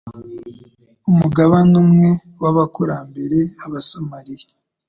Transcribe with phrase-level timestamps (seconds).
[1.11, 2.09] Umugabane umwe
[2.41, 3.39] w'abakurambere
[3.71, 4.47] b'Aasamariya,